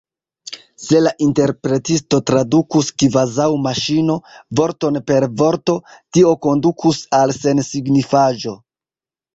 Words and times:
Se 0.83 1.01
la 1.07 1.11
interpretisto 1.25 2.21
tradukus 2.31 2.89
kvazaŭ 3.03 3.47
maŝino, 3.67 4.17
vorton 4.61 5.01
per 5.13 5.31
vorto, 5.43 5.77
tio 6.17 6.37
kondukus 6.49 7.05
al 7.21 7.39
sensignifaĵo. 7.43 8.59